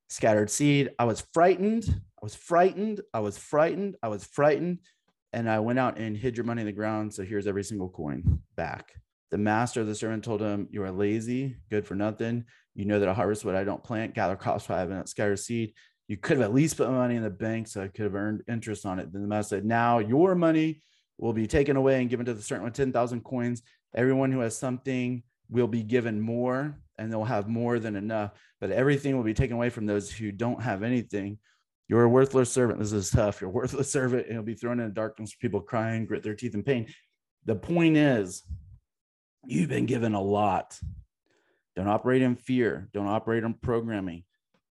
[0.09, 0.91] scattered seed.
[0.99, 2.01] I was frightened.
[2.23, 3.01] I was frightened.
[3.13, 3.97] I was frightened.
[4.01, 4.79] I was frightened.
[5.33, 7.13] And I went out and hid your money in the ground.
[7.13, 8.93] So here's every single coin back.
[9.29, 12.45] The master of the servant told him, You are lazy, good for nothing.
[12.75, 15.73] You know that I harvest what I don't plant, gather crops I haven't scattered seed.
[16.07, 18.43] You could have at least put money in the bank so I could have earned
[18.47, 19.11] interest on it.
[19.11, 20.81] Then the master said, Now your money
[21.17, 23.63] will be taken away and given to the servant with 10,000 coins.
[23.93, 28.71] Everyone who has something will be given more and they'll have more than enough, but
[28.71, 31.37] everything will be taken away from those who don't have anything.
[31.93, 32.79] You're a worthless servant.
[32.79, 33.39] This is tough.
[33.39, 36.55] You're a worthless servant, and you'll be thrown into darkness, people crying, grit their teeth
[36.55, 36.87] in pain.
[37.45, 38.41] The point is,
[39.45, 40.79] you've been given a lot.
[41.75, 42.89] Don't operate in fear.
[42.93, 44.23] Don't operate on programming.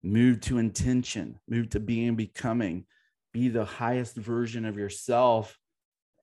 [0.02, 1.38] Move to intention.
[1.46, 2.86] Move to being becoming.
[3.34, 5.60] Be the highest version of yourself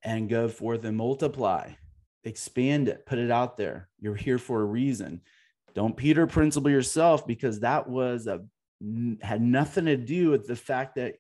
[0.03, 1.73] and go forth and multiply.
[2.25, 3.05] Expand it.
[3.05, 3.91] Put it out there.
[4.01, 5.21] You're here for a reason.
[5.75, 8.47] Don't Peter principle yourself because that was a
[9.23, 11.15] had nothing to do with the fact that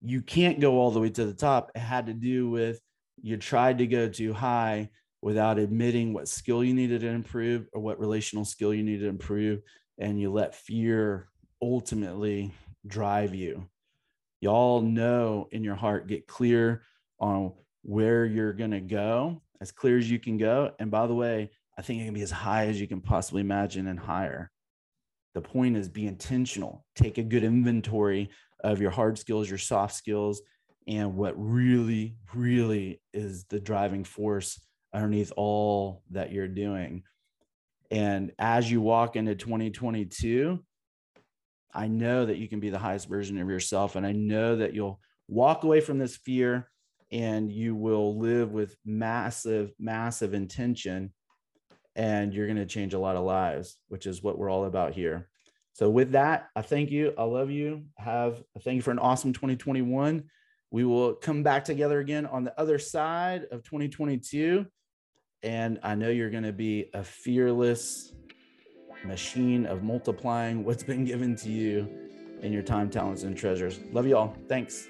[0.00, 1.70] you can't go all the way to the top.
[1.74, 2.80] It had to do with
[3.20, 7.80] you tried to go too high without admitting what skill you needed to improve or
[7.80, 9.60] what relational skill you needed to improve.
[9.98, 11.28] And you let fear
[11.60, 12.52] ultimately
[12.86, 13.68] drive you.
[14.40, 16.82] Y'all know in your heart, get clear
[17.20, 17.52] on
[17.82, 20.72] where you're going to go, as clear as you can go.
[20.80, 23.40] And by the way, I think it can be as high as you can possibly
[23.40, 24.50] imagine and higher.
[25.34, 28.30] The point is be intentional, take a good inventory
[28.60, 30.42] of your hard skills, your soft skills,
[30.86, 34.60] and what really, really is the driving force
[34.92, 37.02] underneath all that you're doing.
[37.90, 40.58] And as you walk into 2022,
[41.74, 43.96] I know that you can be the highest version of yourself.
[43.96, 46.68] And I know that you'll walk away from this fear
[47.10, 51.12] and you will live with massive, massive intention.
[51.94, 54.94] And you're going to change a lot of lives, which is what we're all about
[54.94, 55.28] here.
[55.74, 57.14] So, with that, I thank you.
[57.16, 57.84] I love you.
[57.96, 60.24] Have a thank you for an awesome 2021.
[60.70, 64.66] We will come back together again on the other side of 2022.
[65.42, 68.12] And I know you're going to be a fearless
[69.04, 71.88] machine of multiplying what's been given to you
[72.40, 73.80] in your time, talents, and treasures.
[73.92, 74.36] Love you all.
[74.48, 74.88] Thanks.